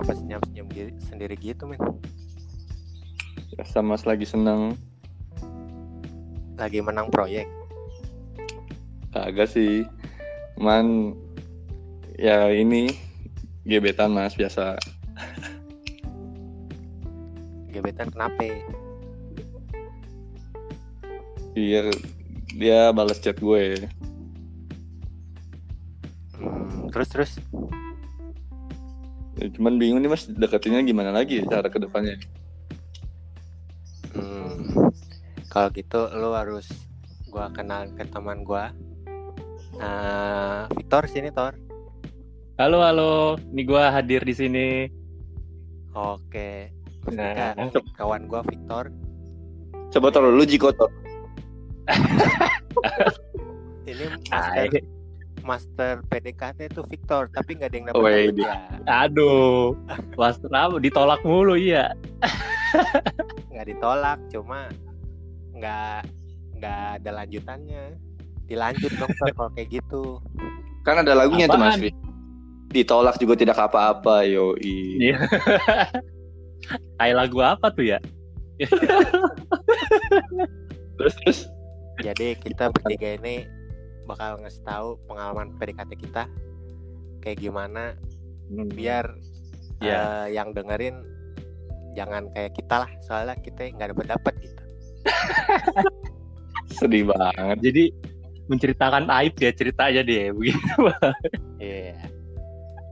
[0.00, 0.68] kenapa senyum-senyum
[1.12, 1.76] sendiri gitu men?
[3.68, 4.72] sama lagi seneng
[6.56, 7.44] Lagi menang proyek.
[9.12, 9.84] kagak sih
[10.56, 11.12] cuman
[12.16, 12.96] ya ini
[13.68, 14.80] gebetan mas biasa
[17.68, 18.56] Gebetan kenapa?
[21.52, 21.92] biar
[22.56, 23.84] dia balas chat gue
[26.40, 27.32] Hmm, terus terus
[29.40, 32.20] Ya, cuman bingung nih mas deketinnya gimana lagi ya cara ke depannya
[34.12, 34.90] Hmm,
[35.48, 36.68] kalau gitu lu harus
[37.30, 38.74] gua kenal ke teman gua.
[39.78, 41.54] Eh, Victor sini Tor.
[42.58, 44.90] Halo halo, ini gua hadir di sini.
[45.94, 46.74] Oke.
[47.14, 47.54] Nah,
[47.94, 48.90] kawan gua Victor.
[49.94, 50.90] coba taruh lu Jiko Tor.
[53.88, 54.04] Ini.
[55.42, 58.54] Master PDKT itu Victor, tapi nggak ada yang Oh, dapat iya.
[58.84, 59.04] ya.
[59.06, 59.74] Aduh,
[60.14, 61.92] was apa ditolak mulu iya.
[63.50, 64.68] Nggak ditolak, cuma
[65.54, 66.06] nggak
[66.60, 67.84] nggak ada lanjutannya.
[68.46, 70.18] Dilanjut dong Tor kalau kayak gitu.
[70.82, 71.92] kan ada lagunya tuh mas Apaan?
[72.70, 75.18] Ditolak juga tidak apa-apa yoi Iya.
[76.96, 77.98] Kayak lagu apa tuh ya?
[80.98, 81.38] terus terus
[82.00, 83.44] Jadi kita bertiga ini
[84.10, 86.22] bakal ngasih tahu pengalaman PDKT kita
[87.20, 87.94] kayak gimana
[88.74, 89.14] biar
[89.80, 89.96] Iya.
[89.96, 91.00] eh, yang dengerin
[91.96, 94.62] jangan kayak kita lah soalnya kita nggak dapat dapat gitu.
[96.78, 97.84] sedih banget Jadi
[98.46, 100.58] menceritakan aib ya cerita aja deh begitu.
[101.60, 101.92] Iya.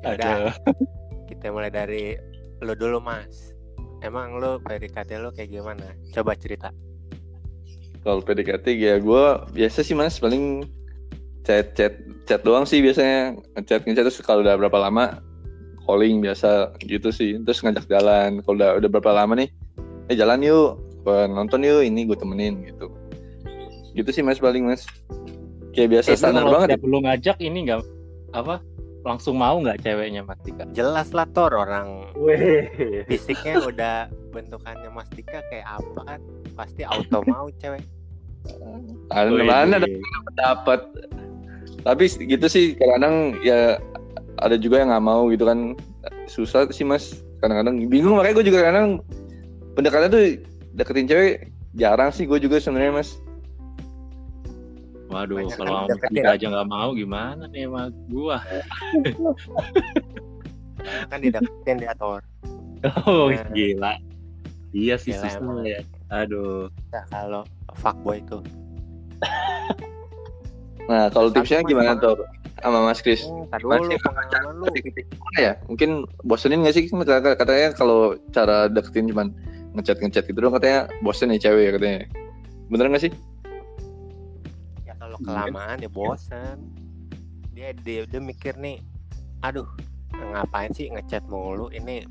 [0.04, 0.52] Ya udah, Aduh.
[1.26, 2.14] kita mulai dari
[2.60, 3.56] lu dulu mas.
[4.00, 5.96] Emang lu PDKT lu kayak gimana?
[6.12, 6.70] Coba cerita.
[7.98, 10.62] kalau PDKT ya gue biasa sih mas paling
[11.48, 11.96] chat chat
[12.28, 15.24] chat doang sih biasanya ngechat ngechat terus kalau udah berapa lama
[15.88, 19.48] calling biasa gitu sih terus ngajak jalan kalau udah udah berapa lama nih
[20.06, 20.76] eh jalan yuk
[21.08, 22.92] nonton yuk ini gue temenin gitu
[23.96, 24.84] gitu sih mas paling mas
[25.72, 26.84] kayak biasa Eh, standar banget ya.
[26.84, 27.80] lu ngajak ini nggak
[28.36, 28.60] apa
[29.06, 30.68] langsung mau nggak ceweknya Mas Tika?
[30.76, 32.68] Jelas lah Tor orang Weh.
[33.08, 33.96] fisiknya udah
[34.36, 36.20] bentukannya Mas Dika kayak apa kan?
[36.52, 37.80] Pasti auto mau cewek.
[39.08, 39.88] ada mana ada
[40.36, 40.80] dapat
[41.86, 43.78] tapi gitu sih kadang-kadang ya
[44.38, 45.74] ada juga yang nggak mau gitu kan
[46.30, 49.00] susah sih mas kadang-kadang bingung makanya gue juga kadang
[49.74, 50.24] pendekatan tuh
[50.74, 51.34] deketin cewek
[51.74, 53.18] jarang sih gue juga sebenarnya mas
[55.08, 56.12] Waduh, Banyak kalau kan.
[56.12, 58.44] Tika aja nggak mau gimana nih sama gua?
[61.08, 62.20] Kan dideketin dia Tor.
[63.08, 63.48] Oh Nah.
[63.56, 63.96] gila.
[64.76, 65.80] Iya sih Gila susah ya.
[66.12, 66.68] Aduh.
[66.92, 67.42] Nah, kalau
[67.80, 68.38] fuckboy itu.
[70.88, 72.16] nah kalau tipsnya gimana tuh
[72.58, 73.22] sama mas Kris?
[73.22, 74.66] Hmm, tar Mas, ya, pengalaman lu.
[75.38, 75.52] Ya?
[75.70, 79.30] Mungkin bosenin gak sih Kata- katanya kalau cara deketin cuman
[79.78, 82.08] ngechat ngechat gitu dong katanya bosen nih cewek katanya.
[82.66, 83.12] Bener gak sih?
[84.82, 86.58] Ya kalau kelamaan ya bosan.
[87.54, 88.82] Dia dia dia mikir nih,
[89.42, 89.66] aduh
[90.14, 91.70] ngapain sih ngechat mulu?
[91.70, 92.06] Ini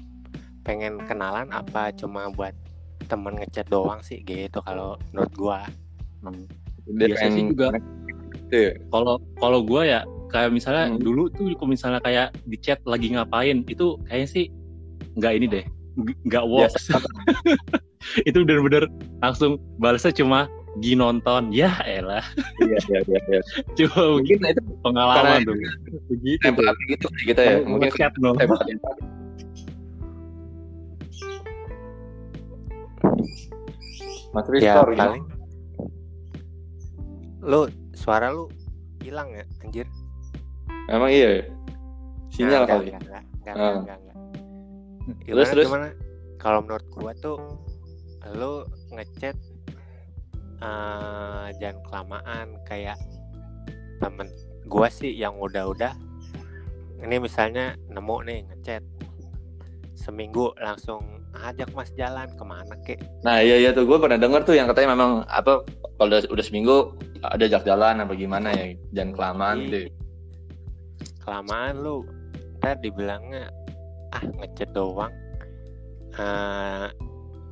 [0.63, 2.55] pengen kenalan apa cuma buat
[3.11, 4.23] temen ngechat doang sih?
[4.23, 5.59] Gitu kalau menurut gua.
[6.87, 7.75] Dia Biasa sih juga.
[8.51, 8.71] Iya.
[8.93, 10.99] Kalau kalau gua ya kayak misalnya Hmm.
[10.99, 14.45] dulu tuh kalau misalnya kayak di chat lagi ngapain itu kayaknya sih
[15.15, 15.65] nggak ini deh
[16.27, 16.91] nggak works
[18.29, 18.85] itu bener-bener
[19.23, 20.45] langsung balasnya cuma
[20.77, 21.49] gi nonton.
[21.49, 22.21] Ya elah.
[22.61, 23.41] Iya iya iya iya.
[23.81, 25.57] cuma mungkin itu pengalaman tuh.
[26.05, 27.55] begitu tempat gitu kita ya.
[27.65, 28.37] Mungkin chat no.
[28.37, 28.61] tempat
[34.35, 35.23] Mas ya Ristor paling.
[37.41, 37.65] lu
[37.97, 38.45] suara lu
[39.01, 39.89] hilang ya anjir
[40.87, 41.45] Emang iya ya?
[42.31, 42.87] Sinyal Nah, kali.
[42.87, 43.59] enggak, enggak, enggak, Ah.
[43.59, 44.17] enggak, enggak, enggak.
[45.19, 45.65] Gimana, Terus, terus?
[45.67, 45.87] gimana?
[46.37, 47.37] Kalau menurut gua tuh
[48.29, 48.53] lu
[48.91, 49.35] ngechat
[50.57, 52.97] eh, jangan kelamaan kayak
[53.97, 54.27] temen
[54.65, 55.91] gua sih yang udah-udah
[56.97, 58.83] ini misalnya nemu nih ngechat
[59.93, 61.03] seminggu langsung
[61.45, 64.67] ajak mas jalan ke mana kek Nah iya iya tuh gue pernah denger tuh yang
[64.69, 65.61] katanya memang apa
[65.97, 66.93] kalau udah, udah seminggu
[67.25, 69.77] ada jak jalan apa gimana ya jangan kelamaan gitu.
[69.77, 69.87] Ih,
[71.21, 72.05] kelamaan lu
[72.61, 73.49] ntar dibilangnya
[74.13, 75.13] ah ngechat doang
[76.17, 76.87] Eh,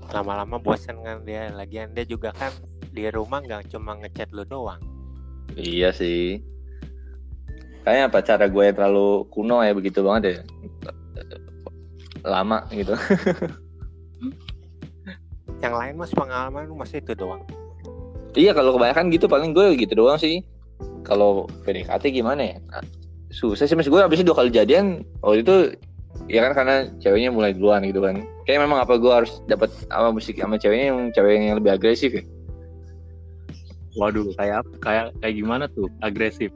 [0.09, 2.49] lama-lama bosan kan dia lagian dia juga kan
[2.89, 4.81] di rumah nggak cuma ngechat lu doang
[5.53, 6.41] Iya sih.
[7.85, 10.37] Kayaknya apa cara gue terlalu kuno ya begitu banget ya.
[12.25, 12.97] Lama gitu.
[15.59, 17.43] yang lain mas pengalaman lu masih itu doang
[18.33, 20.43] iya kalau kebanyakan gitu paling gue gitu doang sih.
[21.05, 22.57] Kalau PDKT gimana ya?
[22.67, 22.81] Nah,
[23.29, 25.55] susah sih mas gue abis itu dua kali jadian waktu itu
[26.25, 30.09] ya kan karena ceweknya mulai duluan gitu kan kayak memang apa gue harus dapat apa
[30.09, 32.23] musik sama ceweknya yang cewek yang lebih agresif ya
[33.95, 35.87] Waduh, kayak kayak kayak gimana tuh?
[36.03, 36.51] Agresif.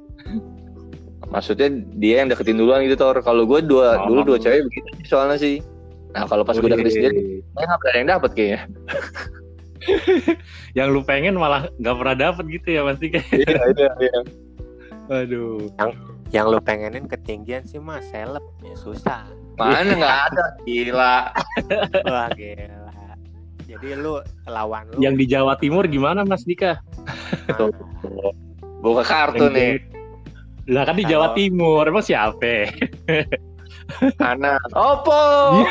[1.30, 4.10] maksudnya dia yang deketin duluan gitu Tor kalau gue dua Oh.
[4.10, 5.62] dulu dua cewek begitu soalnya sih
[6.14, 7.22] nah kalau pas gue deketin sendiri
[7.54, 8.62] kayak nggak pernah ada yang dapet kayaknya
[10.78, 13.32] Yang lu pengen malah nggak pernah dapet gitu ya pasti kayak.
[13.32, 14.20] iya iya iya
[15.10, 15.66] Aduh.
[16.30, 19.26] Yang lu pengenin ketinggian sih mas, seleb ya susah.
[19.58, 21.18] mana nggak ada gila
[22.14, 22.96] Wah gila.
[23.68, 26.80] Jadi lu lawan lu Yang di Jawa Timur gimana Mas Dika?
[27.60, 27.70] Tuh.
[28.80, 29.84] buka kartu nih
[30.70, 32.70] Lah kan di Jawa Timur, emang siapa?
[34.22, 35.64] anak opo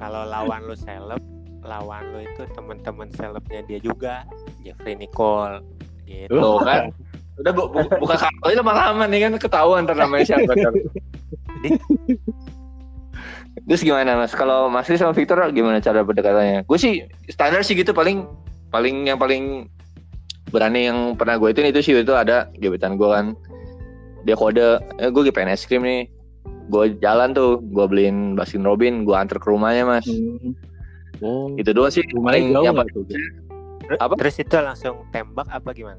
[0.00, 1.20] kalau lawan lu seleb,
[1.60, 4.24] lawan lu itu temen-temen selebnya dia juga,
[4.64, 5.60] Jeffrey Nicole
[6.08, 6.32] gitu.
[6.32, 6.88] Tuh kan
[7.40, 10.72] udah bu, bu- buka kartu lama-lama nih kan ketahuan ntar namanya siapa kan
[13.68, 14.32] Terus gimana mas?
[14.32, 16.64] Kalau Mas sama Victor gimana cara pendekatannya?
[16.64, 18.24] Gue sih standar sih gitu paling
[18.72, 19.68] paling yang paling
[20.50, 23.26] berani yang pernah gue itu itu sih itu ada gebetan gue kan
[24.22, 26.08] dia kode eh, gue pengen es krim nih.
[26.70, 30.06] Gue jalan tuh gue beliin Baskin Robin gue anter ke rumahnya mas.
[31.20, 32.06] Oh, itu doang sih.
[32.14, 33.04] Rumahnya paling jauh yang tuh?
[33.98, 34.14] Apa?
[34.22, 35.98] Terus itu langsung tembak apa gimana?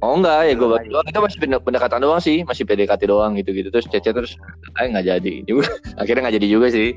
[0.00, 0.48] Oh enggak.
[0.48, 2.40] Ya gue doang itu masih pendek- pendekatan doang sih.
[2.42, 4.32] Masih PDKT doang gitu gitu terus cece terus
[4.72, 5.68] akhirnya nggak jadi juga.
[6.00, 6.96] Akhirnya nggak jadi juga sih.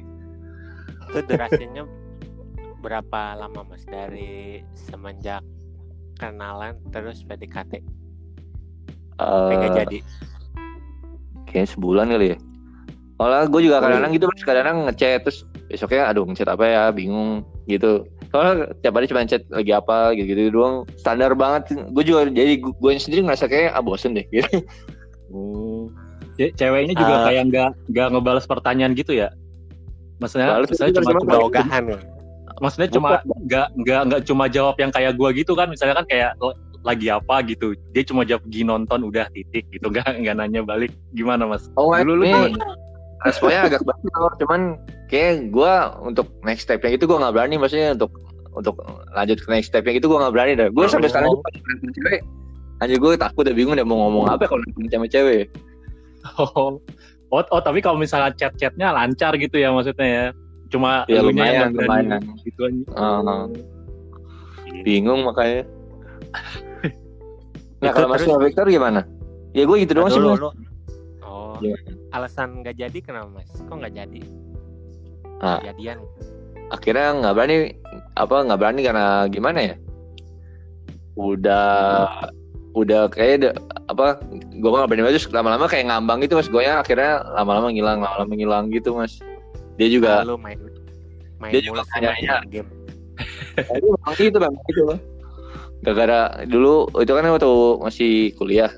[1.12, 1.84] Itu durasinya
[2.80, 3.84] berapa lama mas?
[3.84, 5.44] Dari semenjak
[6.16, 7.82] kenalan terus PDKT?
[9.20, 9.98] Tapi nggak Eh, jadi.
[11.52, 12.40] Kayaknya sebulan kali ya
[13.22, 15.40] Soalnya gue juga kadang-kadang gitu kadang-kadang ngechat terus
[15.70, 18.02] besoknya aduh ngechat apa ya bingung gitu
[18.34, 22.58] soalnya tiap hari cuma chat lagi apa gitu gitu doang standar banget gue juga jadi
[22.58, 24.66] gue sendiri ngerasa kayak ah bosen deh gitu
[25.32, 25.88] Oh.
[26.36, 27.24] Ce- Ceweknya juga Ah.
[27.28, 29.32] kayak nggak nggak ngebalas pertanyaan gitu ya?
[30.20, 32.00] Maksudnya, misalnya cuma, cuma Ogahan ya.
[32.60, 33.10] maksudnya cuma
[33.48, 35.72] nggak nggak nggak cuma jawab yang kayak gua gitu kan?
[35.72, 36.36] Misalnya kan kayak
[36.82, 40.90] lagi apa gitu, dia cuma jawab gi nonton udah titik gitu, nggak nggak nanya balik
[41.14, 41.70] gimana mas?
[41.78, 42.58] oh Dulu lu
[43.22, 43.82] responnya agak
[44.18, 44.34] Lor.
[44.42, 48.10] cuman kayak gue untuk next stepnya gitu gue nggak berani maksudnya untuk
[48.58, 48.82] untuk
[49.14, 51.38] lanjut ke next stepnya gitu gue nggak berani dah gue sampai sekarang
[51.94, 52.26] cewek
[52.82, 55.54] anjir gue takut udah bingung udah mau ngomong apa kalau nanti sama cewek
[56.38, 56.78] Oh,
[57.34, 60.26] oh, oh, tapi kalau misalnya chat-chatnya lancar gitu ya maksudnya ya?
[60.70, 62.22] Cuma Ya, lumayan, lumayan.
[62.46, 62.82] gitu aja.
[62.94, 63.50] Ah.
[64.86, 65.66] bingung makanya
[67.82, 69.02] nah Itu kalau terus- Victor gimana
[69.52, 70.38] ya gue gitu doang sih Mas.
[70.38, 70.50] lu.
[71.22, 71.90] Oh, Gimana?
[72.12, 73.50] alasan nggak jadi kenapa mas?
[73.50, 74.20] Kok nggak jadi?
[75.38, 75.60] Ah.
[75.64, 76.00] Jadian.
[76.70, 77.58] akhirnya nggak berani
[78.14, 79.76] apa nggak berani karena gimana ya
[81.14, 82.08] udah
[82.72, 84.24] udah kayak de- apa
[84.54, 88.66] gue nggak berani terus lama-lama kayak ngambang gitu mas gue akhirnya lama-lama ngilang lama-lama ngilang
[88.72, 89.20] gitu mas
[89.76, 90.56] dia juga Lu main
[91.38, 92.70] main Dia juga kayaknya- game.
[93.68, 94.98] Tadi memang gitu bang gitu loh
[95.82, 98.72] gara-gara dulu itu kan waktu masih kuliah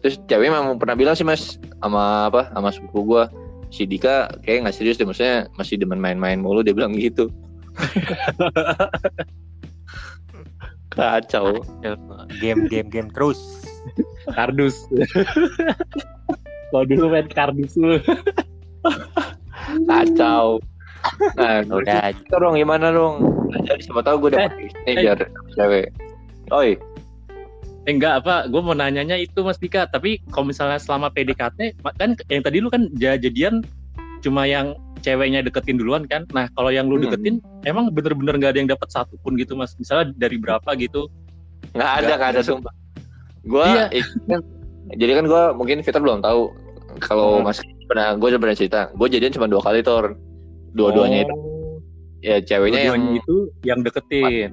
[0.00, 3.24] terus cewek memang pernah bilang sih mas sama apa sama sepupu gue
[3.68, 7.28] si Dika kayak nggak serius deh maksudnya masih demen main-main mulu dia bilang gitu
[10.96, 11.60] kacau
[12.40, 13.36] Game game game terus.
[14.32, 14.88] Kardus.
[16.72, 18.00] Kalau dulu main kardus lu.
[19.86, 20.62] kacau
[21.38, 23.22] nah Udah dong gimana dong
[23.66, 24.52] jadi siapa tahu gue dapet
[24.86, 24.94] eh.
[24.94, 25.20] ini biar
[25.54, 25.86] cewek
[26.50, 26.76] oi
[27.86, 29.86] Eh, enggak apa, gue mau nanyanya itu Mas Dika.
[29.86, 33.62] Tapi kalau misalnya selama PDKT, kan yang tadi lu kan ja- jadian
[34.18, 36.26] cuma yang ceweknya deketin duluan kan.
[36.34, 37.06] Nah kalau yang lu Hmm.
[37.06, 39.78] deketin, emang bener-bener nggak ada yang dapat satu pun gitu Mas.
[39.78, 41.06] Misalnya dari berapa gitu.
[41.74, 42.74] nggak ada Nggak, ada sumpah
[43.44, 43.86] gue Iya.
[44.92, 46.50] jadi kan gue mungkin Fitur belum tahu
[46.98, 47.44] kalau Hmm.
[47.44, 50.16] mas pernah gue udah pernah cerita gue jadian cuma dua kali tor
[50.72, 51.78] dua-duanya itu Oh,
[52.18, 54.50] ya ceweknya yang dua-duanya itu yang deketin.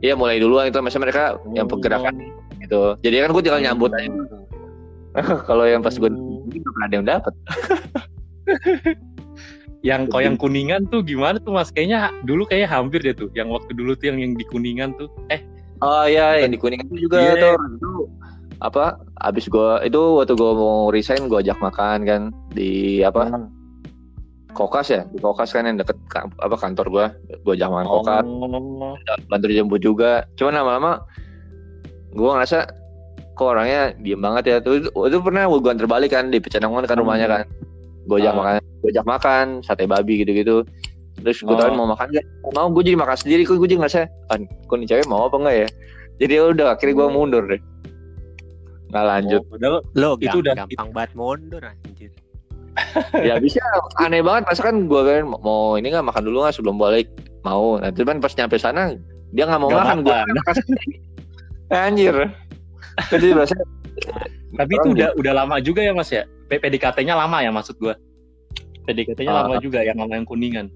[0.00, 1.22] Iya mulai duluan itu maksudnya mereka
[1.54, 1.72] yang Oh.
[1.76, 2.14] pergerakan
[2.58, 2.96] gitu.
[3.02, 4.08] Jadi kan gue tinggal nyambut aja.
[5.48, 6.42] Kalau yang pas gue Oh.
[6.48, 7.34] belum pernah ada yang dapat.
[9.84, 11.68] Yang kalau yang kuningan tuh gimana tuh Mas?
[11.68, 13.28] Kayaknya dulu kayaknya hampir deh tuh.
[13.36, 15.12] Yang waktu dulu tuh yang yang di kuningan tuh.
[15.28, 15.44] Eh,
[15.84, 17.36] Oh iya yang di kuningan itu juga.
[17.36, 17.60] Tor.
[17.76, 18.08] Itu
[18.64, 18.96] apa?
[19.20, 22.22] Abis gue itu waktu gue mau resign gue ajak makan kan
[22.56, 23.28] di apa?
[23.28, 23.52] Hmm.
[24.54, 27.06] Kokas ya di Kokas kan yang deket ka- apa kantor gue.
[27.42, 28.24] Gue ajak makan Kokas.
[28.24, 28.94] Oh.
[29.26, 30.24] bantu dijemput juga.
[30.34, 31.02] Cuman lama-lama
[32.10, 32.58] gue ngerasa
[33.34, 34.56] kok orangnya diem banget ya.
[34.58, 37.44] Tuh itu pernah gue antar balik kan di Pecenongan kan rumahnya kan.
[38.04, 38.38] Gue ajak Ah.
[38.38, 40.62] makan, gue ajak makan sate babi gitu-gitu.
[41.16, 41.56] Terus gue Oh.
[41.56, 42.24] tawarin mau makan gak?
[42.50, 43.42] Mau gue jadi makan sendiri.
[43.42, 45.68] Kok gue jadi ngerasa, ah, kok nih cewek mau apa enggak ya?
[46.16, 47.60] Jadi udah akhirnya gue mundur deh.
[48.88, 49.42] Nggak lanjut.
[49.42, 52.10] Oh, Lo Itu itu udah- gampang banget mundur anjir.
[53.28, 53.62] ya bisa.
[54.02, 54.50] Aneh banget.
[54.50, 57.06] Masa kan gue kan mau ini nggak makan dulu nggak sebelum balik?
[57.46, 57.78] Mau.
[57.78, 58.98] Nanti kan pas nyampe sana
[59.34, 59.98] dia nggak mau Nggak makan.
[60.02, 60.18] Gue
[61.74, 62.14] anjir.
[63.10, 63.66] Jadi biasanya
[64.54, 66.22] Tapi itu udah udah lama juga ya Mas ya.
[66.46, 67.98] PDKT-nya lama ya maksud gua.
[68.86, 69.42] PDKT-nya Ah.
[69.42, 70.68] lama juga yang sama yang kuningan.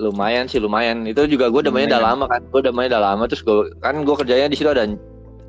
[0.00, 1.06] lumayan sih lumayan.
[1.06, 2.42] Itu juga gue demanya udah lama kan.
[2.50, 3.24] Gue demanya udah lama.
[3.30, 4.88] Terus gue kan gue kerjanya di situ ada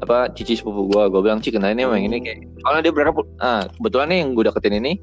[0.04, 2.22] apa cici sepupu gue gue bilang cik kenalin emang ini.
[2.22, 4.94] Kayak soalnya dia berapa ah kebetulan nih yang gue deketin ini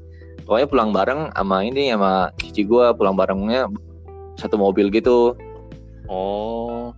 [0.45, 3.67] pokoknya pulang bareng sama ini sama cici gue pulang barengnya
[4.39, 5.35] satu mobil gitu.
[6.09, 6.91] Oh.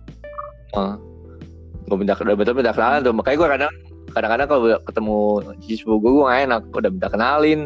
[1.84, 3.14] gue minta udah betul minta kenalan tuh.
[3.14, 3.72] Makanya gue kadang
[4.14, 5.18] kadang-kadang kalau ketemu
[5.60, 7.60] cici sepupu gue gue gak enak udah minta kenalin.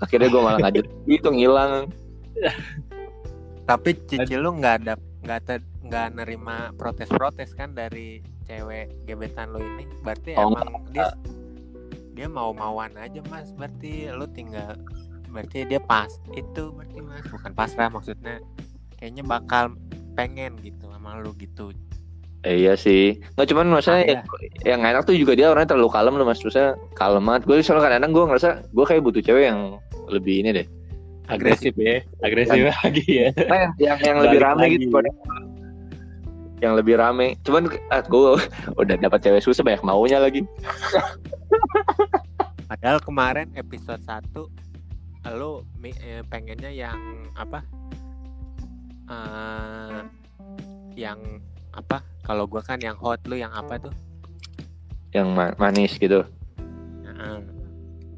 [0.00, 1.72] Akhirnya gue malah ngajak gitu ngilang.
[3.68, 4.94] Tapi cici lu nggak ada
[5.28, 9.84] nggak ter- nggak nerima protes-protes kan dari cewek gebetan lu ini.
[10.00, 11.12] Berarti Oh, emang dia
[12.16, 13.52] dia mau-mauan aja mas.
[13.52, 14.74] Berarti lu tinggal
[15.38, 18.42] berarti dia pas itu berarti mas bukan pasrah maksudnya
[18.98, 19.70] kayaknya bakal
[20.18, 21.70] pengen gitu sama lu gitu.
[22.42, 24.22] Eh, iya sih nggak cuman maksudnya Ah, yang,
[24.66, 27.86] yang enak tuh juga dia orangnya terlalu kalem loh mas maksudnya kalem banget gue selalu
[27.86, 29.78] kadang-kadang gue ngerasa gue kayak butuh cewek yang
[30.10, 30.66] lebih ini deh
[31.30, 32.00] Agresif ya.
[32.24, 33.28] Agresif lagi ya.
[33.52, 34.76] Nah, yang yang lebih Balik rame lagi.
[34.80, 34.98] gitu
[36.58, 38.42] yang lebih rame cuman ah, gue
[38.82, 40.42] udah dapat cewek susah banyak maunya lagi
[42.68, 44.67] Padahal kemarin episode 1
[45.78, 46.98] mi- eh, pengennya yang
[47.34, 47.62] apa?
[49.08, 50.00] eh
[50.94, 51.18] yang
[51.72, 52.02] apa?
[52.22, 53.94] Kalau gua kan yang hot lu yang apa tuh?
[55.16, 56.20] yang ma- manis gitu
[57.00, 57.36] Heeh.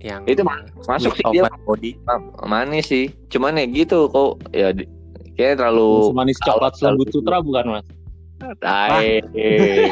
[0.02, 0.58] yang Itu ma-
[0.90, 1.46] masuk sih dia.
[1.62, 2.18] body Ma-
[2.50, 4.74] manis sih cuman ya gitu kok ya
[5.38, 7.86] kayak terlalu Semanis coklat selembut sutra bukan Mas?
[8.58, 9.22] tai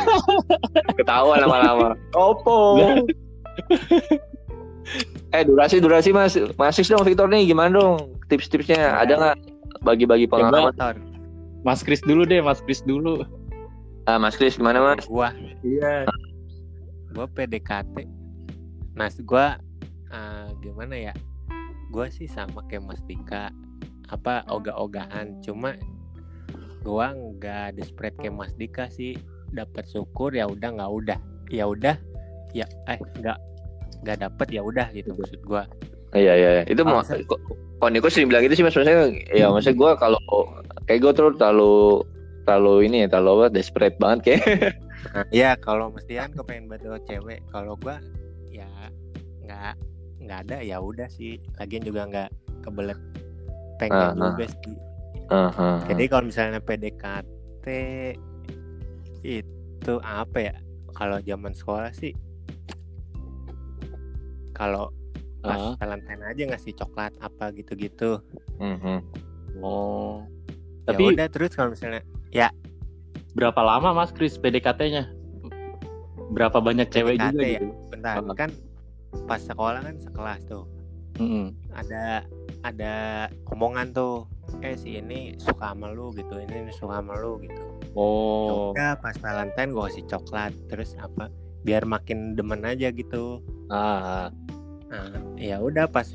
[0.98, 2.82] ketahuan lama-lama opo
[5.30, 6.34] eh durasi durasi mas.
[6.56, 7.48] Masih dong Victor nih.
[7.48, 8.96] Gimana dong tips-tipsnya?
[8.96, 9.36] Ada nggak
[9.82, 10.72] bagi-bagi pengalaman?
[10.74, 10.94] motor
[11.66, 13.26] Mas Kris dulu deh, Mas Kris dulu.
[14.08, 15.04] ah Mas Kris gimana mas?
[15.04, 16.08] Gua Iya.
[17.12, 18.08] gua PDKT
[18.96, 19.60] nah gua
[20.08, 21.14] eh, gimana ya?
[21.92, 23.52] Gua sih sama kayak Mas Dika.
[24.08, 25.44] Apa ogah-ogahan.
[25.44, 25.76] Cuma
[26.80, 29.12] gua nggak desperate kayak Mas Dika sih.
[29.52, 31.18] Dapat syukur ya udah nggak udah.
[31.48, 31.96] Ya udah
[32.56, 33.36] ya eh nggak
[34.02, 35.64] nggak dapet ya udah gitu maksud gua.
[36.16, 36.64] Iya iya iya.
[36.64, 38.74] itu mau kok Niko sering bilang gitu sih mas.
[38.74, 40.20] Maksudnya ya maksudnya gue kalau
[40.88, 42.02] kayak gue tuh terlalu
[42.48, 44.42] terlalu ini ya terlalu apa desperate banget kayak.
[45.14, 47.38] Nah, ya kalau mestian gue pengen banget dapet cewek.
[47.54, 48.02] Kalau gua
[48.50, 48.66] ya
[49.46, 49.74] nggak
[50.26, 51.38] nggak ada ya udah sih.
[51.60, 52.30] Lagian juga nggak
[52.66, 52.98] kebelet
[53.78, 54.26] pengen Ah, ah.
[54.34, 54.76] juga sih.
[55.28, 55.84] Aha.
[55.92, 57.66] jadi kalau misalnya PDKT
[59.22, 60.54] itu apa ya?
[60.96, 62.16] Kalau zaman sekolah sih
[64.58, 64.90] kalau
[65.38, 65.74] pas Ah.
[65.78, 68.18] Valentine aja ngasih coklat apa gitu-gitu
[68.58, 68.98] Mhm.
[69.58, 70.26] Oh.
[70.82, 72.02] ya Tapi udah terus kalau misalnya
[73.30, 75.14] berapa lama Mas Kris PDKT-nya?
[76.28, 77.50] Berapa banyak cewek PDKT juga ya?
[77.56, 77.66] gitu?
[77.88, 78.34] bentar Ah.
[78.36, 78.50] kan
[79.24, 80.64] pas sekolah kan sekelas tuh
[81.16, 81.50] Mm-mm.
[81.72, 82.22] ada
[82.60, 82.94] ada
[83.48, 84.26] omongan tuh
[84.60, 87.62] eh si ini suka sama lu gitu ini, ini suka sama lu gitu
[87.94, 88.70] Oh.
[88.72, 94.30] ya pas Valentine gue kasih coklat terus apa biar makin demen aja gitu Ah.
[94.88, 96.08] Nah ya udah pas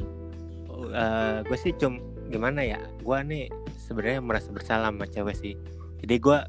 [1.44, 3.46] gue sih cum gimana ya gue nih
[3.80, 5.54] sebenarnya merasa bersalah sama cewek sih
[6.02, 6.40] jadi gue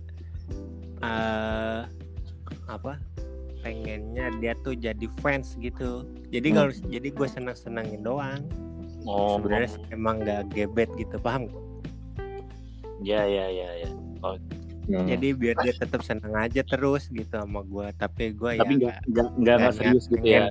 [1.00, 1.81] eh
[2.64, 2.97] apa
[3.61, 6.57] pengennya dia tuh jadi fans gitu jadi Hmm.
[6.59, 8.40] kalau jadi gue seneng senengin doang
[9.04, 9.37] Oh.
[9.37, 11.61] sebenarnya emang gak gebet gitu paham nggak?
[13.04, 13.90] Ya ya ya ya.
[14.25, 15.04] Hmm.
[15.04, 18.97] jadi biar dia tetap seneng aja terus gitu sama gue tapi gue ya Tapi nggak
[19.38, 20.49] nggak serius gitu ya.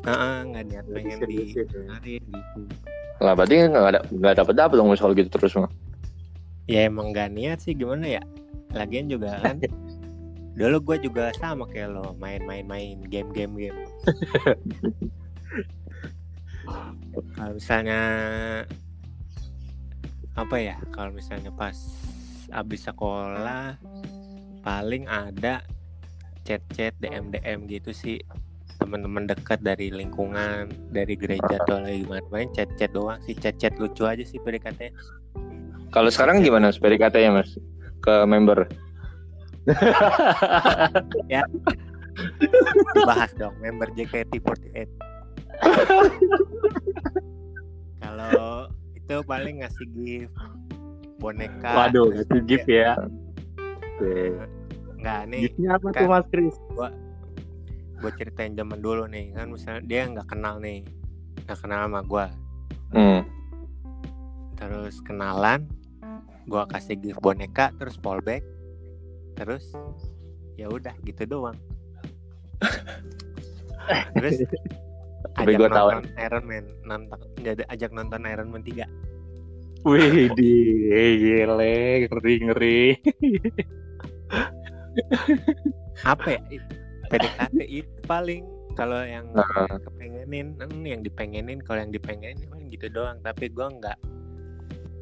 [0.00, 1.78] Heeh, nggak niat Nggak pengen serius di gitu.
[2.24, 2.60] gitu.
[3.20, 5.70] Lah berarti nggak ada nggak dapet dapet dong soal gitu terus mah
[6.70, 8.22] ya emang gak niat sih gimana ya?
[8.70, 9.58] Lagian juga kan
[10.60, 13.78] dulu gue juga sama kayak lo main-main main game-game game
[17.38, 18.00] kalau misalnya
[20.36, 21.74] apa ya kalau misalnya pas
[22.50, 23.78] abis sekolah
[24.60, 25.64] paling ada
[26.44, 28.20] chat-chat DM DM gitu sih
[28.90, 34.02] teman-teman dekat dari lingkungan dari gereja atau lagi gimana main chat-chat doang sih chat-chat lucu
[34.02, 34.90] aja sih PDKT
[35.90, 37.50] kalau sekarang gimana PDKT ya mas?
[37.98, 38.70] Ke member.
[43.10, 44.86] Bahas dong member JKT48
[48.00, 50.32] kalau itu paling ngasih gift
[51.20, 51.68] boneka.
[51.76, 52.96] Waduh, itu gift ya.
[54.96, 55.40] nggak nih.
[55.48, 56.00] Giftnya apa kan.
[56.00, 56.56] tuh Mas Kris?
[58.00, 60.82] Gue ceritain zaman dulu nih kan misalnya dia nggak kenal nih
[61.44, 62.26] nggak kenal sama gue
[62.96, 63.20] hmm.
[64.56, 65.68] terus kenalan
[66.50, 68.42] gua kasih gift boneka terus fallback
[69.38, 69.70] terus
[70.58, 71.56] ya udah gitu doang
[74.18, 74.42] terus
[75.30, 75.88] Tapi ajak gua tahu.
[75.94, 78.82] nonton Iron Man nonton jadi ajak nonton Iron Man 3
[79.80, 80.52] Wih, di
[81.16, 82.80] gile, ngeri ngeri.
[86.04, 86.40] apa ya
[87.10, 89.66] PDKT itu paling kalau yang Nah.
[89.82, 93.18] kepengenin hmm, yang dipengenin kalau yang dipengenin paling gitu doang.
[93.20, 93.98] Tapi gua nggak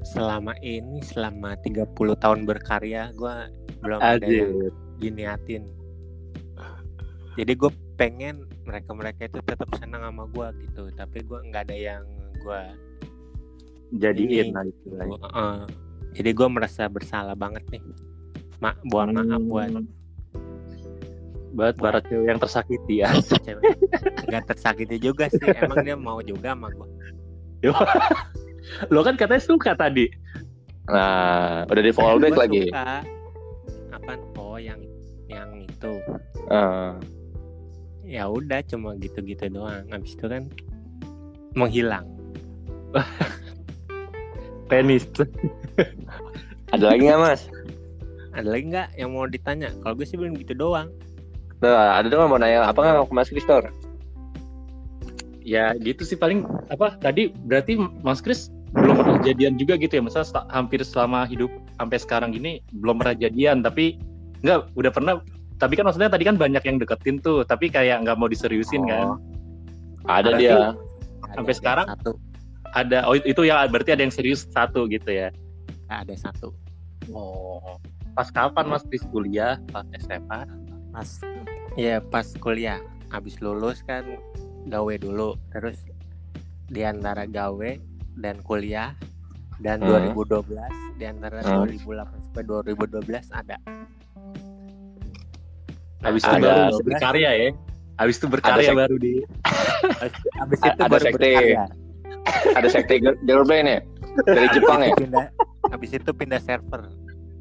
[0.09, 1.85] selama ini selama 30
[2.17, 4.73] tahun berkarya gua belum ada yang Aduh.
[4.97, 5.65] diniatin.
[7.39, 10.91] Jadi gue pengen mereka mereka itu tetap senang sama gua gitu.
[10.91, 12.03] Tapi gua nggak ada yang
[12.43, 12.73] gua
[13.95, 14.91] Jadiin lah itu.
[14.91, 15.63] gua- eh,
[16.13, 17.83] jadi gua merasa bersalah banget nih.
[18.59, 19.71] Mak buat maaf buat
[21.59, 23.11] Buat para cewek yang tersakiti ya.
[23.47, 23.75] cewek
[24.29, 26.87] nggak tersakiti juga sih emang dia mau juga sama gua
[28.95, 30.07] Lo kan katanya suka tadi.
[30.93, 32.69] Nah, udah di fallback Gua lagi.
[32.69, 33.01] suka.
[33.97, 34.21] Apaan?
[34.37, 34.79] Oh, yang
[35.27, 35.99] yang itu.
[36.53, 37.01] Ah.
[38.05, 39.89] Ya udah cuma gitu-gitu doang.
[39.89, 40.53] Habis itu kan
[41.57, 42.07] menghilang.
[44.69, 45.09] Penis.
[46.77, 47.49] ada lagi nggak mas?
[48.37, 49.73] Ada lagi nggak yang mau ditanya?
[49.81, 50.93] Kalau gue sih belum gitu doang.
[51.59, 53.67] Nah, ada dong mau nanya apa nggak ke Mas Kristor?
[55.43, 60.03] Ya gitu sih paling apa tadi berarti Mas Kris belum pernah jadian juga gitu ya
[60.05, 60.21] masa
[60.53, 63.97] hampir selama hidup sampai sekarang ini belum pernah jadian tapi
[64.45, 65.15] enggak udah pernah
[65.57, 69.17] tapi kan maksudnya tadi kan banyak yang deketin tuh tapi kayak nggak mau diseriusin kan
[70.05, 70.53] Ada Berarti- dia.
[71.19, 71.87] Ada Sampai yang sekarang?
[71.91, 72.13] Satu.
[72.69, 75.33] ada oh itu ya berarti ada yang serius satu gitu ya
[75.89, 76.53] Ada satu.
[77.09, 77.81] oh
[78.13, 80.45] pas kapan Mas Kris kuliah pas SMA
[80.99, 81.11] Pas
[81.75, 82.83] ya pas kuliah.
[83.09, 84.03] Habis lulus kan
[84.67, 85.39] gawe dulu.
[85.49, 85.79] Terus
[86.67, 87.71] di antara gawe
[88.19, 88.99] dan kuliah
[89.59, 90.11] dan Hmm.
[90.11, 91.63] 2012 di antara Hmm.
[91.65, 93.57] 2008 sampai 2012 ada.
[95.99, 96.71] habis itu Ada.
[96.71, 97.51] baru berkarya ya
[97.97, 99.19] habis itu berkarya baru di
[100.39, 101.19] Habis, itu ada baru sekte.
[101.19, 101.65] berkarya.
[102.55, 103.79] Ada sekte girl band ya?
[104.25, 104.95] Dari Jepang ya?
[104.95, 105.27] pindah
[105.69, 106.87] habis itu pindah server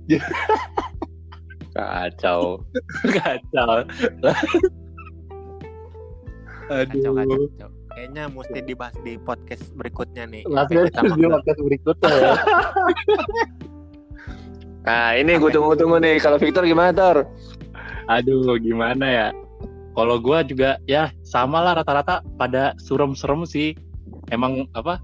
[1.78, 2.66] Kacau.
[3.22, 3.86] kacau kacau
[6.68, 7.70] kacau, aduh kacau.
[7.94, 12.34] kayaknya mesti dibahas di podcast berikutnya nih langsung kita di podcast berikutnya ya
[14.88, 16.16] Nah, ini gue tunggu-tunggu nih.
[16.24, 17.28] Kalau Victor gimana, Tor?
[18.08, 19.28] Aduh, gimana ya?
[19.92, 23.76] Kalau gua juga ya sama lah rata-rata pada surem-serem sih.
[24.32, 25.04] Emang apa?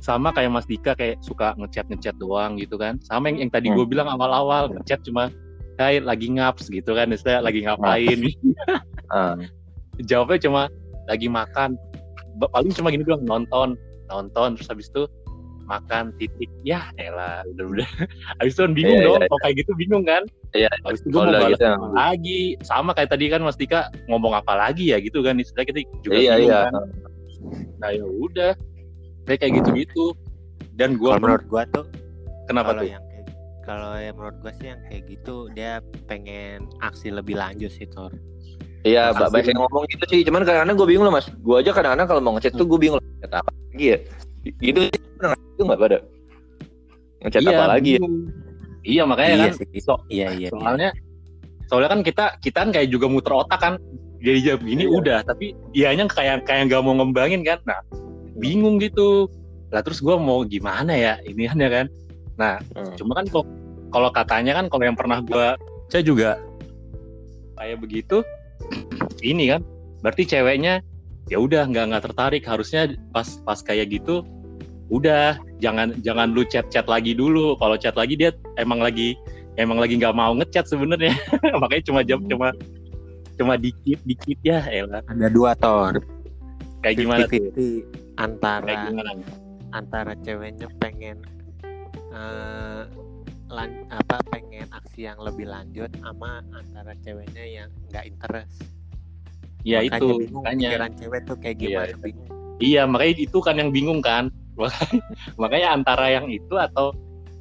[0.00, 2.96] Sama kayak Mas Dika kayak suka ngechat ngechat doang gitu kan.
[3.04, 3.76] Sama yang, yang tadi Hmm.
[3.76, 5.28] gue bilang awal-awal ngechat cuma
[5.80, 8.20] kayak lagi ngaps gitu kan, istilah lagi ngapain.
[9.10, 9.34] Ah.
[10.06, 10.62] Jawabnya cuma
[11.10, 11.74] lagi makan.
[12.38, 13.74] Paling cuma gini doang nonton,
[14.06, 15.10] nonton terus habis itu
[15.66, 16.46] makan titik.
[16.62, 17.90] Ya elah udah udah.
[18.38, 20.22] Habis itu kan bingung Iya, dong iya, kalau kayak gitu bingung kan?
[20.54, 22.40] Iya, habis itu gue mau balas gitu, lagi?
[22.62, 25.34] Sama kayak tadi kan Mas Dika ngomong apa lagi ya gitu kan?
[25.42, 26.60] Istilah kita juga Iya, bingung iya.
[26.70, 26.72] kan?
[27.82, 28.52] Nah ya udah.
[29.26, 30.04] Kayak kayak gitu gitu
[30.78, 31.82] dan gue menurut gua tuh
[32.46, 32.86] kenapa tuh?
[32.86, 33.02] yang
[33.70, 38.10] kalau yang menurut gua sih yang kayak gitu dia pengen aksi lebih lanjut sih Tor
[38.80, 39.28] Iya, Pasti.
[39.28, 40.20] banyak yang ngomong gitu sih.
[40.24, 41.28] Cuman kadang-kadang gue bingung loh, Mas.
[41.44, 42.96] Gue aja kadang-kadang kalau mau ngechat tuh gue bingung.
[42.96, 43.98] Ngechat apa lagi ya?
[44.56, 45.00] Gitu sih.
[45.20, 45.98] Pernah itu nggak pada?
[47.20, 48.08] Ngechat apa lagi ya?
[48.80, 50.48] iya makanya iya kan sih so- iya iya iya.
[50.48, 50.90] soalnya
[51.68, 53.74] soalnya kan kita kita kan kayak juga muter otak kan
[54.18, 54.96] jadi jawab gini Iya.
[54.96, 57.80] udah tapi ianya kayak kayak nggak mau ngembangin kan nah
[58.34, 59.28] bingung gitu
[59.68, 61.86] lah terus gua mau gimana ya ini kan ya kan
[62.34, 62.96] nah Hmm.
[62.96, 63.44] cuma kan kok
[63.90, 65.54] kalau katanya kan kalau yang pernah gua
[65.90, 66.38] saya juga
[67.58, 68.22] kayak begitu
[69.26, 69.60] ini kan
[70.00, 70.80] berarti ceweknya
[71.28, 74.24] ya udah nggak nggak tertarik harusnya pas pas kayak gitu
[74.90, 79.14] udah jangan jangan lu chat chat lagi dulu kalau chat lagi dia emang lagi
[79.54, 81.14] emang lagi nggak mau ngechat sebenarnya
[81.62, 82.50] makanya cuma jam cuma
[83.38, 86.02] cuma dikit dikit ya elah ada dua Tor.
[86.80, 87.52] Kayak gimana tuh?
[87.56, 89.10] 50-50 antara kayak gimana?
[89.70, 91.22] antara ceweknya pengen
[92.10, 92.82] eh,
[93.50, 98.62] lan- apa pengen aksi yang lebih lanjut sama antara ceweknya yang nggak interest
[99.66, 101.96] ya Makanya itu bingung makanya pikiran cewek tuh kayak gimana iya.
[102.00, 104.28] bingung Iya, makanya itu kan yang bingung kan.
[105.40, 106.92] Makanya- antara yang itu atau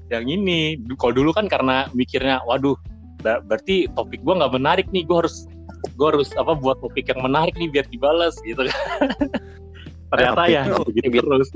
[0.08, 0.80] yang ini.
[0.96, 2.80] Kalau dulu kan karena mikirnya, waduh,
[3.20, 5.44] ber- berarti topik gua nggak menarik nih, gua harus
[6.00, 8.72] gua harus apa buat topik yang menarik nih biar dibalas gitu kan.
[10.10, 11.50] Ternyata ya tuh, gitu terus.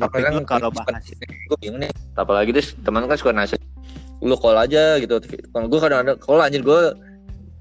[0.00, 1.92] tapi kan kalau bahas gue bingung nih.
[2.16, 3.60] Apalagi terus teman kan suka nasihat.
[4.24, 5.20] Lu call aja gitu.
[5.52, 6.80] Kalau gue kadang-kadang call anjir gue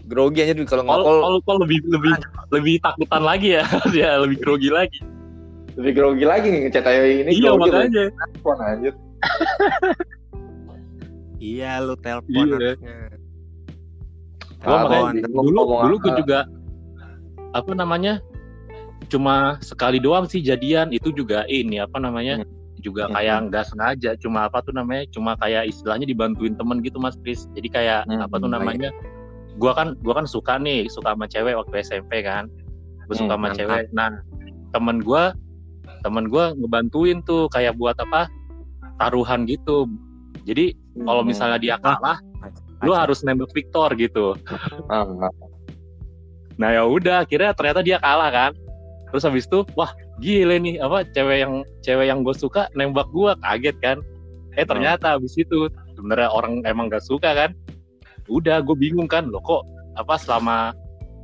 [0.08, 1.20] grogi anjir kalau nggak Kalau call.
[1.20, 2.14] kalau kalau lebih lebih
[2.56, 3.66] lebih takutan lagi ya,
[4.00, 5.00] ya lebih grogi lagi.
[5.76, 8.94] Lebih grogi lagi nih ngechat ayo ini iya grogi makanya telepon anjir.
[11.42, 12.76] Iya lu telepon Iya.
[14.62, 16.40] Gua Ah, makanya dulu dulu gue juga
[17.52, 18.22] apa namanya
[19.08, 22.44] cuma sekali doang sih jadian itu juga ini apa namanya
[22.80, 23.14] juga Hmm.
[23.14, 27.46] kayak nggak sengaja cuma apa tuh namanya cuma kayak istilahnya dibantuin temen gitu mas Chris
[27.52, 28.56] jadi kayak Hmm, apa tuh baik.
[28.56, 28.90] namanya
[29.56, 32.50] gua kan gua kan suka nih suka sama cewek waktu SMP kan
[33.06, 33.58] gue suka Hmm, sama mantap.
[33.60, 34.10] cewek nah
[34.72, 35.34] temen gua
[36.02, 38.26] temen gua ngebantuin tuh kayak buat apa
[38.98, 39.86] taruhan gitu
[40.42, 42.18] jadi kalau misalnya dia kalah
[42.82, 43.06] lu Aja.
[43.06, 44.34] harus nembak Victor gitu
[44.90, 45.34] Ah, ah.
[46.58, 48.52] Nah ya udah, akhirnya ternyata dia kalah kan.
[49.12, 49.92] Terus habis itu, wah
[50.24, 53.98] gile nih apa cewek yang cewek yang gue suka nembak gue kaget kan.
[54.56, 57.52] Eh ternyata habis itu sebenarnya orang emang gak suka kan.
[58.32, 59.68] Udah gue bingung kan, loh kok
[60.00, 60.72] apa selama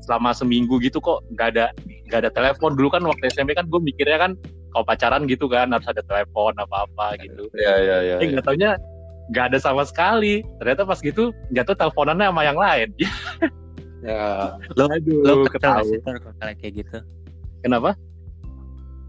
[0.04, 1.66] selama seminggu gitu kok nggak ada
[2.08, 4.32] nggak ada telepon dulu kan waktu SMP kan gue mikirnya kan
[4.72, 7.48] kalau pacaran gitu kan harus ada telepon apa apa gitu.
[7.56, 8.16] Iya iya iya.
[8.24, 8.80] Eh nggak taunya
[9.32, 10.44] nggak ada sama sekali.
[10.60, 12.90] Ternyata pas gitu nggak tahu teleponannya sama yang lain.
[14.06, 14.54] Ya.
[14.78, 15.74] Lo Aduh, lo kesel ketahu.
[15.74, 16.98] gak sih Tor, kalau kayak gitu.
[17.68, 17.92] Kenapa?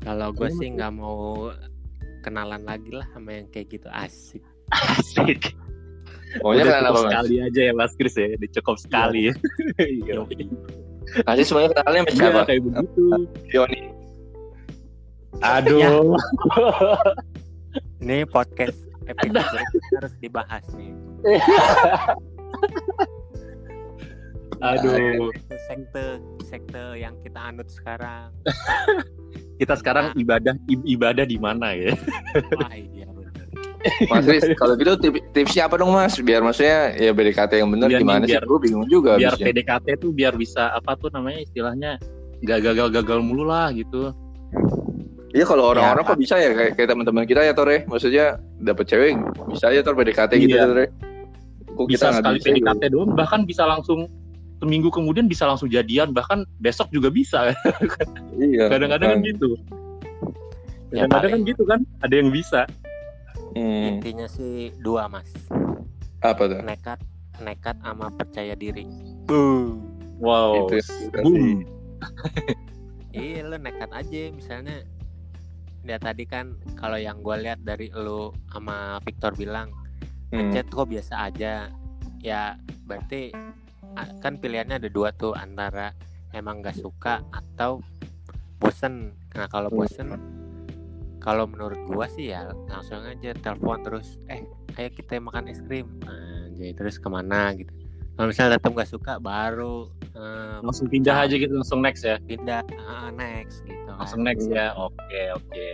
[0.03, 1.51] Kalau gue sih nggak mau
[2.21, 4.43] kenalan lagi lah sama yang kayak gitu asik.
[4.75, 5.55] Asik.
[6.43, 7.07] Maunya Udah kenapa cukup mas?
[7.09, 9.35] sekali aja ya Mas Kris ya, udah cukup sekali ya.
[9.79, 10.15] Iya.
[11.25, 12.41] Nanti semuanya kenalnya sama Iya, siapa?
[12.45, 13.03] kayak begitu.
[13.55, 13.81] Yoni.
[15.41, 16.19] Aduh.
[18.03, 19.65] Ini podcast episode
[19.97, 20.91] harus dibahas nih.
[24.61, 25.31] Aduh.
[25.65, 26.05] Sekte
[26.43, 28.35] sekte yang kita anut sekarang.
[29.59, 31.91] Kita sekarang ibadah i- ibadah di mana ya?
[32.55, 33.43] Wah iya bener.
[34.07, 36.15] Mas Riz, kalau gitu tip- tipsnya apa dong mas?
[36.17, 38.39] Biar maksudnya ya BDKT yang benar gimana sih?
[38.39, 39.19] biar- Gue bingung juga.
[39.19, 39.51] Biar abisnya.
[39.51, 41.99] PDKT tuh biar bisa apa tuh namanya istilahnya
[42.39, 44.15] nggak gagal-gagal mulu lah gitu.
[45.29, 47.83] Iya kalau orang-orang Ya, kok bisa ya kayak, kayak teman-teman kita ya Tore.
[47.85, 49.19] Maksudnya dapat cewek
[49.51, 50.65] bisa aja Tor PDKT gitu Iya.
[50.65, 50.87] Tore.
[51.69, 52.47] Kok Bisa sekali bisa?
[52.49, 54.07] PDKT doang bahkan bisa langsung
[54.59, 57.53] seminggu kemudian bisa langsung jadian bahkan besok juga bisa.
[58.39, 58.71] Iya.
[58.71, 59.31] Kadang-kadang kan makanya.
[59.35, 59.49] gitu.
[60.95, 62.63] Ya, Kadang-kadang kan paling gitu kan, ada yang bisa.
[63.59, 65.27] Hmm, intinya sih dua mas.
[66.23, 66.59] apa tuh?
[66.63, 66.99] Nekat
[67.39, 68.87] nekat sama percaya diri.
[69.27, 69.83] Boom.
[70.19, 70.67] Wow.
[70.71, 70.85] Itu ya,
[71.23, 71.67] Boom.
[73.11, 74.87] Iya lo nekat aja misalnya
[75.83, 79.73] ya tadi kan kalau yang gue lihat dari lo sama Victor bilang
[80.29, 80.53] Hmm.
[80.53, 81.73] chat kok biasa aja
[82.21, 82.53] ya
[82.85, 83.33] berarti
[84.19, 85.95] kan pilihannya ada dua tuh antara
[86.31, 87.81] emang gak suka atau
[88.59, 89.79] bosen nah kalau Hmm.
[89.81, 90.09] bosen
[91.19, 94.43] kalau menurut gua sih ya langsung aja telepon terus eh
[94.75, 97.71] ayo kita makan es krim Anjay, terus ke mana gitu
[98.15, 102.19] kalau misalnya tetap gak suka baru eh, Langsung pindah aja gitu, langsung next ya.
[102.21, 104.03] pindah ah, next gitu kan.
[104.03, 104.75] Langsung next ya.
[104.75, 105.69] Oke, oke.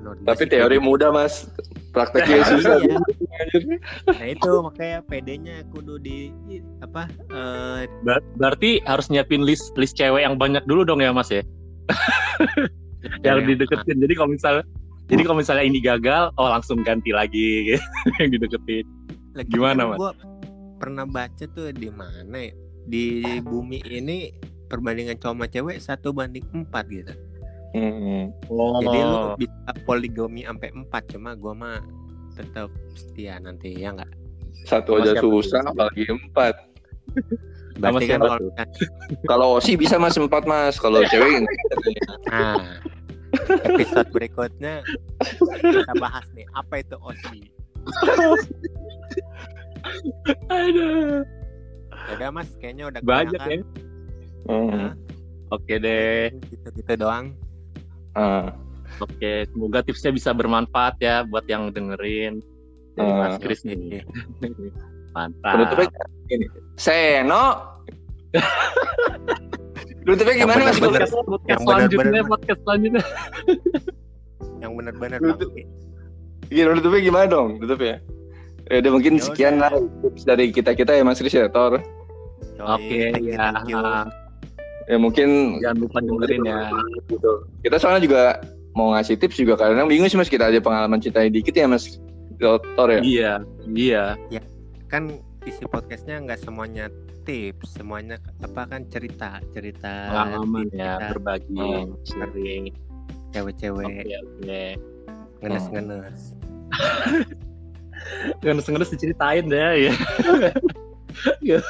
[0.00, 0.88] Menurut gua Tapi teori gitu.
[0.88, 1.44] mudah mas.
[1.92, 2.76] Prakteknya susah.
[2.80, 2.96] Iya.
[4.08, 6.32] nah itu makanya PD-nya kudu di
[6.80, 11.28] apa eh Ber- berarti harus nyiapin list list cewek yang banyak dulu dong ya Mas
[11.28, 11.44] ya.
[13.26, 13.98] yang dideketin.
[14.00, 14.54] Jadi kalau misal
[15.10, 17.82] jadi kalau misalnya ini gagal, oh langsung ganti lagi gitu.
[18.22, 18.86] yang dideketin.
[19.36, 19.98] Lagi Gimana, kan Mas?
[20.00, 20.12] Gua
[20.80, 22.52] pernah baca tuh di mana ya?
[22.88, 23.06] Di
[23.44, 24.32] bumi ini
[24.72, 27.12] perbandingan cowok sama cewek satu banding empat gitu.
[27.72, 28.28] Hmm.
[28.52, 28.80] Oh.
[28.84, 31.78] Jadi lu bisa poligami sampai empat cuma gua mah
[32.36, 34.12] tetap setia nanti ya nggak.
[34.68, 36.54] Satu Sama aja susah, apalagi empat.
[37.80, 38.38] Berarti kan kalau?
[39.24, 40.76] Kalau Osi bisa mas empat mas.
[40.76, 41.48] Kalau cewek
[42.28, 42.60] nah
[43.64, 44.84] episode berikutnya
[45.56, 47.40] kita bahas nih apa itu OSI.
[50.52, 51.24] Aduh.
[52.16, 53.60] Udah mas kayaknya udah Banyak ya.
[54.48, 54.92] Hmm.
[55.48, 56.32] Oke deh.
[56.52, 57.32] Gitu-gitu doang.
[58.12, 58.52] Ah.
[59.00, 62.44] Oke, semoga tipsnya bisa bermanfaat ya buat yang dengerin.
[62.92, 63.18] Dari Ah.
[63.24, 64.04] Mas Chris nih.
[65.16, 65.52] Mantap.
[65.56, 65.88] Penutupnya
[66.32, 66.46] ini.
[66.76, 67.44] Seno.
[70.02, 70.76] Penutupnya gimana mas?
[70.80, 71.04] bener-bener.
[71.06, 72.30] podcast, podcast Yang selanjutnya, Mas.
[72.30, 73.02] podcast selanjutnya.
[74.60, 74.70] Yang
[75.22, 75.36] bang.
[76.52, 77.48] Gini, penutupnya gimana dong?
[77.60, 77.96] Penutupnya.
[78.68, 79.72] Ya udah mungkin Ya sekian lah
[80.04, 81.80] tips dari kita kita ya Mas Kris ya Tor.
[82.62, 83.24] Oke, thank
[83.68, 84.04] you, ya.
[84.86, 86.70] Ya mungkin Jangan lupa dengerin ya.
[87.06, 87.32] gitu.
[87.62, 88.22] Kita soalnya juga
[88.72, 92.00] mau ngasih tips juga kadang bingung sih Mas kita aja pengalaman ceritanya dikit ya Mas
[92.40, 93.00] Tor ya.
[93.00, 93.32] Iya,
[93.70, 94.04] iya.
[94.88, 95.08] kan
[95.42, 96.90] isi podcastnya nggak semuanya
[97.22, 101.94] tips semuanya apa kan cerita cerita Pengalaman ya, berbagi, Oh.
[102.02, 102.74] sharing.
[103.30, 104.64] cewek-cewek Oke, oke.
[105.40, 106.36] ngenes-ngenes
[108.42, 109.94] Ngenes-ngenes diceritain deh ya.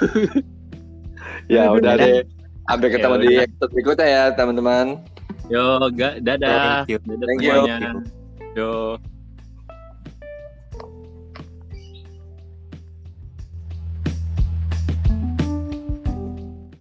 [1.47, 1.95] Ya Udah.
[1.97, 2.25] deh.
[2.71, 4.87] Sampai ketemu di episode berikutnya ya teman-teman.
[5.51, 6.87] Yo, ga, dadah.
[6.87, 6.99] Thank you.
[7.03, 7.53] Dadah Thank you.
[7.53, 7.91] semuanya.
[8.55, 8.97] Yo.